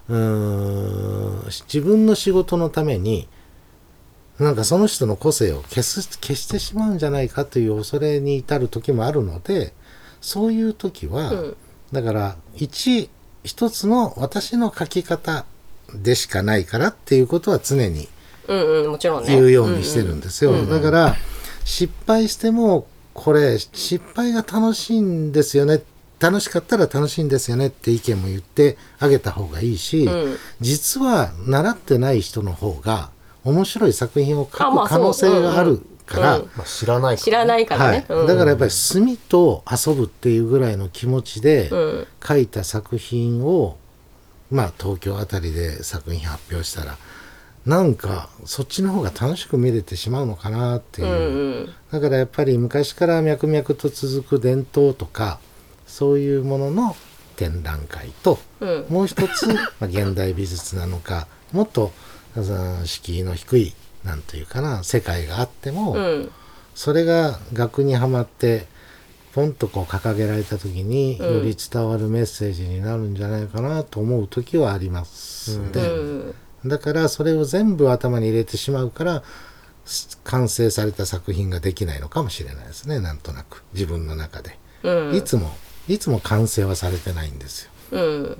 [0.09, 3.29] うーん自分の仕事のために
[4.39, 9.73] なんかその人の個性を消す消してしまうんじゃないかという恐れに至る時もあるので
[10.21, 11.57] そういう時は、うん。
[11.93, 13.11] だから一
[13.45, 15.45] 一つの私の書き方
[15.95, 18.09] でしかないからっていうことは常に
[18.47, 21.17] 言うようにしてるんですよ、だから
[21.65, 25.83] 失敗してもこれ失敗が楽しいんですよね。
[26.21, 30.37] 楽しかったら楽しいんですよねって意見も言ってあげた方がいいし、うん。
[30.61, 33.11] 実は習ってない人の方が
[33.49, 36.51] 面白い作品を書く可能性があるから、そううん。
[36.57, 37.99] まあ、知らない知らないからはい。
[37.99, 38.27] ね、うん。
[38.27, 42.07] だからやっぱり墨と遊ぶっていうぐらいの気持ちでうん。
[42.27, 43.77] 書いた作品を、
[44.51, 46.97] まあ東京あたりで作品発表したら
[47.67, 51.09] なんかそっちの方が楽しく見れてしまうのかなっていう。
[51.09, 51.71] う、んうん。
[51.93, 55.39] だからやっぱり昔から脈々と続く伝統とか
[55.87, 56.97] そういうものの
[57.37, 58.87] 展覧会とうん。
[58.89, 59.47] もう一つ、
[59.81, 61.93] まあ、現代美術なのかもっと
[62.85, 63.75] 敷居の低い
[64.05, 66.31] なんというかな世界があっても、うん。
[66.75, 68.67] それが額にはまって
[69.35, 71.35] ポンとこう掲げられた時にうん。
[71.39, 76.35] より伝わるメッセージになるんじゃないかなと思う時はありますうで、ん。
[76.67, 79.23] だからそれを全部頭に入れてしまうから
[79.85, 83.01] す完成された作品ができないのかもしれないですね。
[83.01, 83.65] なんとなく。
[83.73, 85.15] 自分の中で、うん。
[85.15, 85.51] いつも
[85.89, 87.71] いつも完成はされてないんですよ。
[87.93, 88.39] うん。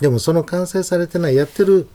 [0.00, 1.88] でもその完成されてないやってる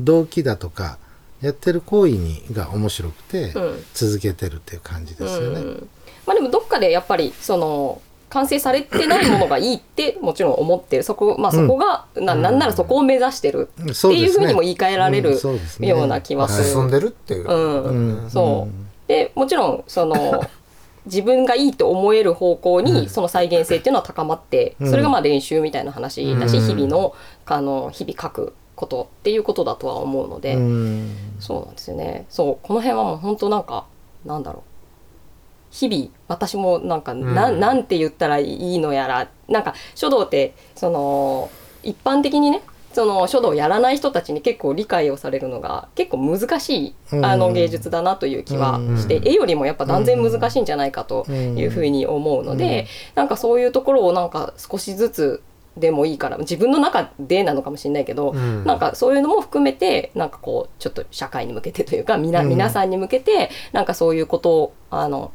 [0.00, 0.98] 動機だとか
[1.40, 3.84] やってる行為にが面白くてうん。
[3.94, 5.88] 続けてるっていう感じですよね、うん
[6.26, 8.00] まあでもどっかでやっぱりその
[8.34, 11.04] 完成されてないものがいいって もちろん思ってる。
[11.04, 13.68] そこまあそこが、ななんならそこを目指してる。
[13.80, 15.38] っていうふうにも言い換えられる
[15.80, 16.68] ような気はする。
[16.68, 17.82] 進んでるっていう、うん。
[18.24, 18.30] うん。
[18.30, 19.08] そう。
[19.08, 20.42] でもちろんその
[21.06, 24.90] 自分がいいと思える方向にその再現性っていうのは高まって、うん。
[24.90, 26.66] それがまあ練習みたいな話だし、うん。
[26.66, 27.14] 日々の
[27.46, 31.10] あの日々書くことっていうことだとは思うので、うん。
[31.40, 32.26] そうなんですよね。
[32.28, 33.86] そうこの辺はもう本当なんか
[34.24, 34.62] なんだろう。
[35.70, 37.60] 日々私もなんか、なうん。
[37.60, 41.50] なんて言ったらいいのやらなんか書道ってその
[41.82, 47.24] 一般的にねその書道をやらない人たちに結構理解をされるのが結構難しいうん。
[47.24, 49.28] あの芸術だなという気はして、うん。
[49.28, 55.42] 絵よりもやっぱ断然難しいんじゃないかというふうに思うので、なんかそういうところをなんか少しずつ
[55.76, 58.64] でもいいから自分の中でなのかもしれないけど、うん。
[58.64, 62.48] なんかそういうのも含めてなんかこうちょっと社会に向けてというかみなうん。
[62.48, 65.32] 皆さんに向けてなんかそういうことをあの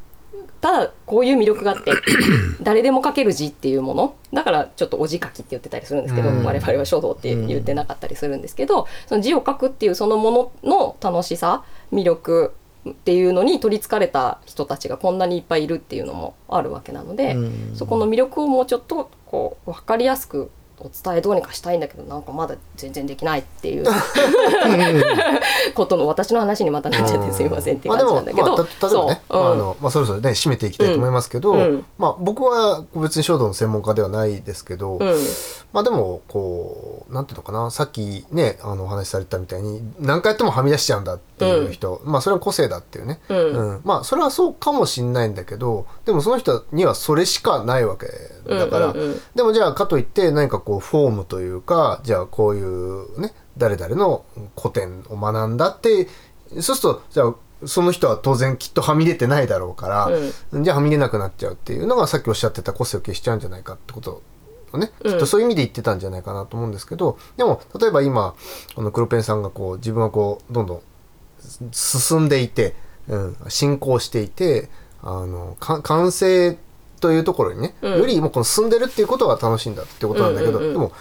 [0.61, 1.91] ただこういう魅力があって
[2.61, 6.43] 誰でも書ける字っていうものだからちょっとお字書きって言ってたりするんですけど、うん。
[6.43, 12.53] 我々は書道って言ってなかったりするんですけど、その字を書くっていうそのものの楽しさ魅力
[12.91, 17.75] っていうのに取りつかれた人たちがこんなにいっぱいいるっていうのもあるわけなので、うん。
[17.75, 23.85] そこの魅力をもうちょっとこう分かりやすくお伝えどうにかしたいんだけどなんかまだ全然できないっていう
[25.75, 29.51] ことの私の話にまたなっちゃってすいませんっていう感じなんだけど、まあ、あ、た例えばね、そううん。
[29.51, 31.59] あのまあ、そろそろね締めていきたいと思いますけど、うん。
[31.59, 31.85] うん。
[31.97, 35.17] まあ、僕は別に書道の専門家ではないですけど、うん
[35.71, 37.69] まあでもこうなんていうのかな。
[37.69, 43.81] さっきねあのお話しされたみたいに何回やってもはみ出しちゃうんだっていう人、まあそれは個性だっていうね、うん。
[43.83, 48.07] まあそれはそうかもしんないんだけどでもその人にはそれしかないわけ
[48.49, 49.21] だから、うんうんうん。
[49.35, 54.25] でもじゃあかといって何かこうフォームというかじゃあこういうね誰々の
[54.59, 56.07] 古典を学んだって
[56.59, 64.23] そうするとじゃあその人は当然きっとはみ出てないだろうから、じゃあはみ出なくなっちゃうっていうのがさっきおっしゃってた個性を消しちゃうんじゃないかってこと
[64.73, 68.35] をね、きっとそういう意味で言ってたんじゃないかなと思うんですけどでも例えば今
[68.75, 70.81] この黒ペンさんがこう自分はこうどんどん
[71.71, 72.75] 進んでいて、
[73.07, 74.69] うん、進行していて
[75.01, 76.57] あのか完成
[76.99, 80.91] というところにね、よりもうこの進んでるっていうことが楽しいんだってことなんだけど、うんうんうんでも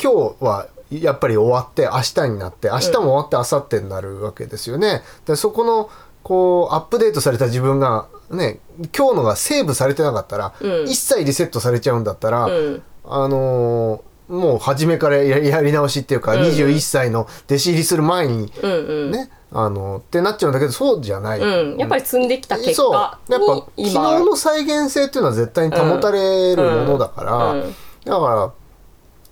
[0.00, 5.02] 今日はやっぱり終わって明日になって明日も終わって明後日になるわけですよね。
[5.26, 5.90] でそこの
[6.22, 8.60] こうアップデートされた自分がね
[8.96, 10.88] 今日のがセーブされてなかったら、うん。
[10.88, 16.48] 一切リセットされちゃうんだったら、うんあのーもう初めからややり直しっていうか、うんうん。
[16.48, 19.10] 21歳の弟子入りする前にうんうん。
[19.10, 21.40] ね、あのってなっちゃうんだけどそうじゃない。
[21.40, 22.92] うん、やっぱり積んできた結そう。
[22.92, 27.60] 果やっぱに昨日の再現性っていうのは絶対に保たれるものだから、うん。
[27.62, 27.74] うん。
[28.04, 28.52] だから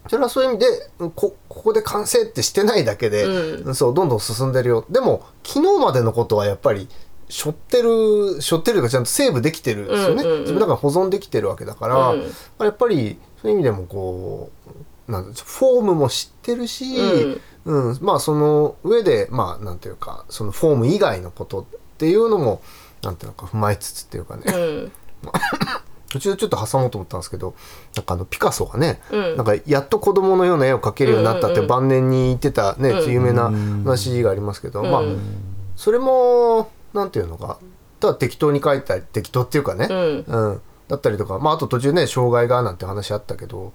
[0.09, 0.67] それはそういう意味で
[0.99, 4.87] こここで完成ってしてないだけで、うそうどんどん進んでるよ。
[4.89, 6.89] でも昨日までのことはやっぱり
[7.29, 10.41] 背負ってる背負ってるというかちゃんとセーブできてるんですよね、うんうんうん。
[10.43, 12.23] 自分だから保存できてるわけだから、うん。
[12.61, 14.51] やっぱりそういう意味でもこ
[15.09, 16.97] うなんだフォームも知ってるし、
[17.65, 17.99] うん。
[18.01, 21.65] まあその上でまあなんていうかそのフォーム以外のことっ
[21.97, 22.61] ていうのも
[23.03, 24.93] なんていうのか踏まえつつっていうかね、うん。
[26.11, 27.55] 途中でちょっと挟もうと思ったんですけど
[27.95, 29.37] なんかあのピカソがね、うん。
[29.37, 31.69] なんかやっと子供のような絵を描けるようになったってうんうんうん。
[31.69, 33.45] 晩年に言ってたね、うん有名な
[33.85, 35.19] 話がありますけど、まあうん
[35.77, 37.59] それもなんていうのか
[38.01, 40.25] ただ適当に描いたり適当っていうかね、うん。
[40.27, 43.73] うんだったりとか、まあ、あと途中ね障害がなんて話あったけど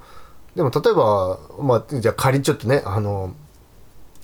[0.56, 3.34] でも例えば、まあ、じゃあ仮にちょっとねあの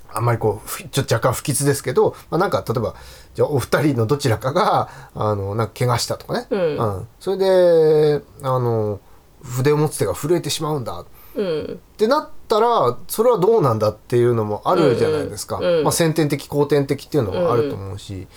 [0.10, 2.95] あんまりこうふちょっと若干不吉ですけど、まあ、なんか例えば
[3.36, 7.08] じゃあお二人のどちらかがあのなんか怪我したとかね、うん。
[7.19, 9.00] それであの
[9.43, 11.06] 筆を持つ手が震えてしまうんだ。
[11.36, 11.63] うん。
[11.65, 15.65] ってなったらそれはどうなんだっていうのもあるじゃないですか、うん。
[15.65, 15.84] うん。
[15.84, 18.28] まあ、先天的後天的っていうのもあると思うし、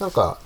[0.00, 0.38] なんか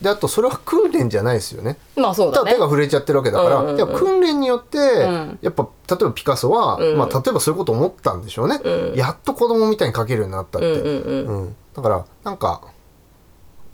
[0.00, 1.76] であとそれは訓練じゃないですよね。
[1.96, 2.52] まあそうだね。
[2.52, 3.98] ただ手が震えちゃってるわけだから、うんうんうん。
[3.98, 5.38] 訓練によって、ん。
[5.42, 6.98] やっぱ例えばピカソは、うん。
[6.98, 8.94] まあ、例えばそういうこと思ったんでしょうね、うん。
[8.94, 11.42] やっと子供みたいに描けるようになったって、うんうんうん。
[11.42, 11.56] うん。
[11.74, 12.62] だからなんか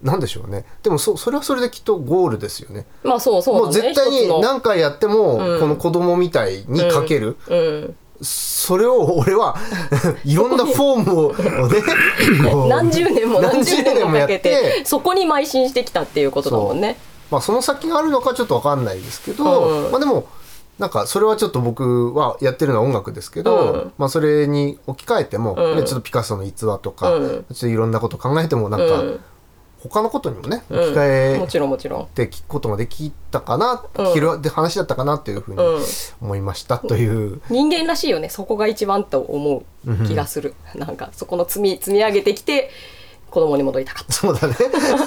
[0.03, 0.65] なんでしょうね。
[0.83, 2.87] でもそそれはそれできっとゴールですよね。
[3.03, 5.61] まあそうそうもう絶対に何回やっても、うん。
[5.61, 9.57] この子供みたいに描ける、うんそれを俺は
[10.25, 11.83] いろんなフォームをね
[12.69, 16.99] 何十年も何十年もかけてそこに邁進してきたっていうことだもんね。
[17.31, 19.91] まあ、その先があるのかちょっと分かんないですけど、うん。
[19.91, 20.27] まあでも
[20.79, 23.93] なんかそれはちょっと僕はやってるのは音楽ですけど、うん。
[23.99, 25.77] まあそれに置き換えても、うん。
[25.77, 27.29] ねちょっとピカソの逸話とか、うん。
[27.29, 29.21] ちょっといろんなこと考えてもなんか、うん
[29.89, 30.81] 他のことにもねうん。
[30.81, 32.07] 置き換えもちろんもちろん。
[32.09, 34.07] て聞くことができたかな、うん。
[34.07, 35.83] 聞ける話だったかなというふうにうん。
[36.23, 42.71] 思いましたという、人間らしいよねそこが一番と思う気がする、なんかそこの積み積み上げてきて
[43.31, 44.13] 子供に戻りたかった。
[44.13, 44.55] そうだね。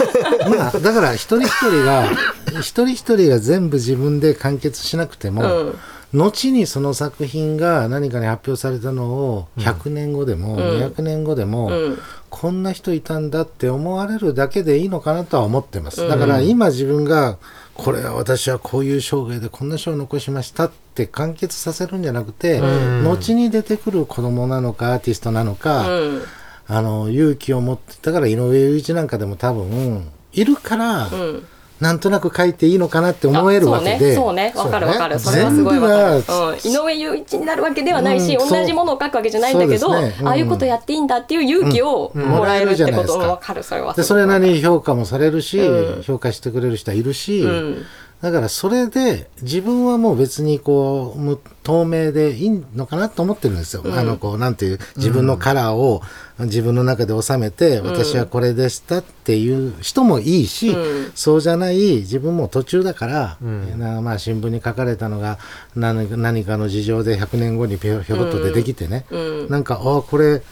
[0.57, 2.11] まあだから一人一人が
[2.59, 5.79] 一人一人が全部自分で完結しなくても、うん。
[6.13, 10.59] 後にその作品が何かに発表されたのを100年後でも、ん。
[10.59, 16.07] 200年後でも、うんこんな人いたんだって思われるだけでいいのかなとは思ってます。
[16.07, 17.37] だから今自分が
[17.73, 22.59] これは私はこういう生涯でこんな書を残しましたって完結させるんじゃなくて、
[23.03, 26.21] 後に出てくる子供なのかアーティストなのか、うん。
[26.69, 31.47] あの勇気を持ってだから井上雄一なんかでも多分いるから、うん
[31.79, 34.15] なんとなく書いていいのかなって思えるわけで。
[34.15, 34.53] そうね。
[34.55, 35.19] わかるわかる。
[35.19, 43.63] それはすごいわかる、井上雄一になるわけではないし、同じものを書くわけじゃないんだけど、ああいうことやっていいんだっていう勇気をもらえるってことわかる。
[43.63, 46.03] それはでそれなりに評価もされるし、うん。
[46.03, 47.85] 評価してくれる人はいるし、うん。
[48.21, 53.83] だからそれで自分はもう別にこう無透明でいいのかなと思ってるんですよ。
[53.85, 56.01] あのこうなんていう自分のカラーを
[56.39, 61.11] 自分の中で収めて、私はこれでしたっていう人もいいし、うん。
[61.15, 65.39] そうじゃない自分も途中だから、なまあ新聞に書かれたのが
[65.75, 69.49] 何か何かの事情で100年後にぴょひょろっと出てきてね、うん。
[69.49, 70.43] なんかあこれ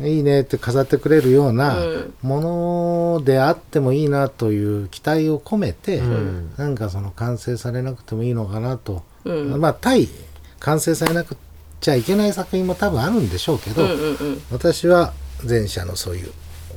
[0.00, 2.14] いいねって飾ってくれるようなうん。
[2.22, 6.52] ものであってもいいなという期待を込めて、ん。
[6.56, 9.60] なんかその完成されなくてもいいのかなと、うん。
[9.60, 10.08] まあ対
[10.60, 11.36] 完成されなく
[11.80, 14.42] ちゃいけない作品も多分あるんでしょうけど、うんうんうん。
[14.52, 15.12] 私は
[15.48, 16.32] 前者のそういう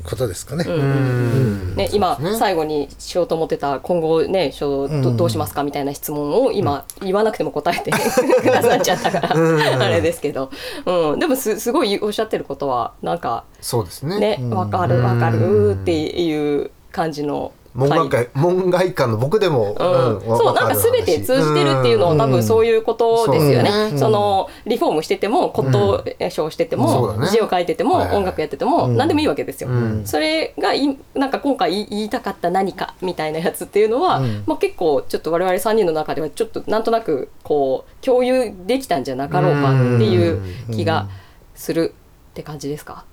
[0.05, 0.65] ことですかね。
[0.67, 1.75] うん。
[1.75, 2.37] ね、今、ね。
[2.37, 7.91] 最後にしようと思ってた今後ね書どどうしますかみたいな質問を今、言わなくても答えて
[8.41, 9.35] くださっちゃったから、
[9.79, 10.51] あれですけど、
[10.85, 14.19] うん、でもすすごいおっしゃってることはなんかそうですね。
[14.37, 15.93] ねわかるわかるって
[16.23, 20.27] いう感じの門外会門外漢の僕でも、うん。
[20.27, 23.97] わそうなんか全て通じてるっていうのは多分そういうことですよね。
[23.97, 28.17] そのリフォームしてても骨董賞してても、字を書いてても、はいはい。
[28.17, 29.69] 音楽やってても、何でもいいわけですよ。
[29.69, 30.05] ん。
[30.05, 41.09] それがいなんか今回言い言いたかった何かみたいなやつっていうのは、まあ、結構ちょっと我々3人の中ではちょっとなんとなくこう共有できたんじゃなかろうかっていう気が
[41.55, 41.93] する
[42.31, 43.05] って感じですか？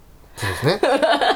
[0.42, 0.80] そうですね。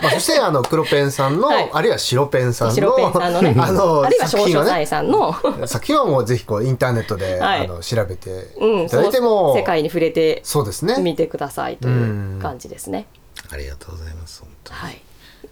[0.02, 10.96] まあ、そしてあの黒ペンさんの、はいあるいは白ペンさんの白ペンさんのね、 あのあるいは少作品はね々祭さんの、作品はもうぜひこうインターネットで、はいあの調べてうん、いただいても、世界に触れてそうですね。
[11.00, 13.06] みてくださいという感じですね。
[13.52, 14.40] ありがとうございます。
[14.40, 15.02] 本当にはい。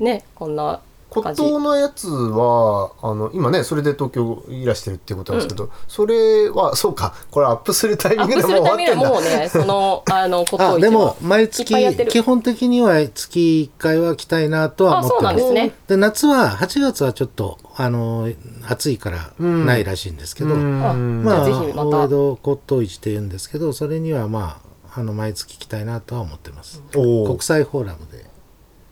[0.01, 0.81] ね、こんな
[1.23, 1.35] 骨。
[1.35, 9.09] 董のやつはあの今ねそれで東京いらしてるっていうことなんですけど、それはそうかこれアップするタイミングでもう終わってんだ。
[9.09, 11.75] もうね、 その、あの、ことをあでも毎月
[12.09, 15.37] 基本的には月1回は来たいなとは思ってます。
[15.37, 15.75] ですね。
[15.89, 18.29] で夏は8月はちょっとあの
[18.69, 20.85] 暑いからないらしいんですけど、うん。
[20.85, 24.61] あまあ大江戸骨董市って言うんですけどそれにはま
[24.95, 26.83] ああの毎月来たいなとは思ってます。
[26.95, 28.25] おー国際フォーラムで。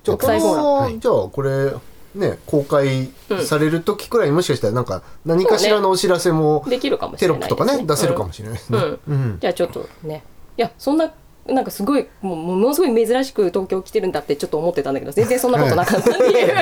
[0.02, 0.68] じゃあこ国際フォーラム。
[0.68, 0.98] の、はい。
[0.98, 1.72] じゃあこれ
[2.14, 3.08] ね公開
[3.46, 8.78] される時くらいにもしかしたらなんか何かしらのお知らせもできるかもしテれないです、ロップとかね出せるかもししれないですね。
[8.78, 8.98] れない。
[9.08, 9.14] うん。
[9.14, 10.24] うんじゃあちょっとね。
[10.56, 11.12] いや、そんな、
[11.46, 16.52] なんかすごい、もうものすごい珍しく東京来てるんだってちょっと思ってたんだけど、全然そんなことなかったっていう。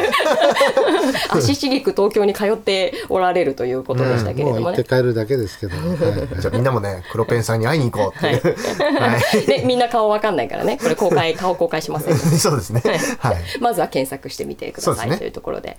[1.30, 4.84] 足しげく東京に通っておられるということでしたけれどもねもう行って。
[4.84, 5.94] 帰るだけですけど、は
[6.36, 12.82] いじゃあみんなもね黒ペンさんに会いに行こうってはいで、みんな顔わかんないからね、これ公開、 顔公開しませんそうですね。
[13.18, 13.36] はい。
[13.60, 15.76] まずは検索してみてくださいというところで。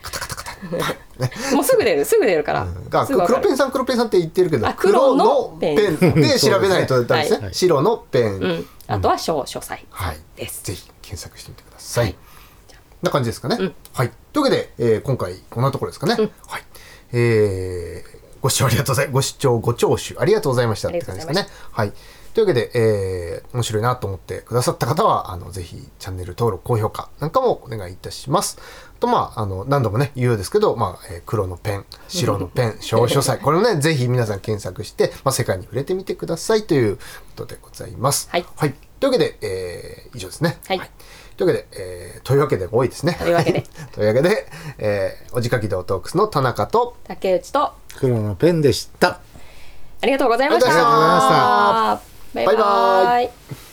[1.53, 2.67] もうすぐ出る、すぐ出るから。
[2.89, 5.97] が黒ペンさん黒ペンさんって言ってるけどあ黒のペン。
[6.15, 7.45] で調べないとダメですね。
[7.45, 7.53] はい。
[7.53, 8.67] 白のペン、うん。
[8.87, 10.17] あとは小書斎はい。
[10.35, 10.63] です。
[10.63, 12.15] ぜひ検索してみてください、はい。
[13.03, 14.11] な感じですかね、はい。
[14.33, 16.15] というわけで、えー今回こんなところですかね、
[16.47, 16.63] はい。
[17.13, 21.47] えーご視聴ありがとうございご視聴ご聴取ありがとうございましたって感じですかね。
[21.71, 21.93] はい。
[22.33, 28.57] というわけで、えー面白いなと思ってくださった方はあのぜひチャンネル登録高評価なんかもお願いいたします。
[28.59, 33.39] あとまああの何度もね言うようですけど、まあえー黒のペン白のペン 小書斎。
[33.39, 37.01] これをねぜひ皆さん検索して、まあ、世界に触れてみてくださいというこ
[37.35, 38.29] とでございます。
[38.31, 38.43] はい。
[38.99, 40.59] というわけで、えー以上ですね。
[40.67, 40.81] はい。
[41.37, 43.15] というわけで、えーというわけで多いですね。
[43.19, 44.47] というわけでというわけで、
[44.77, 49.19] えーおじかき道トークスの田中と、竹内と黒のペンでした。
[50.03, 50.69] ありがとうございました。
[50.69, 51.27] ありがとうございまし
[52.03, 52.35] た。
[52.35, 53.70] バイババイバイ。